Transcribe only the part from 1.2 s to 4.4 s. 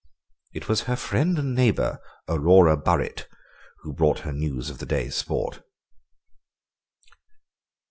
and neighbour, Aurora Burret, who brought her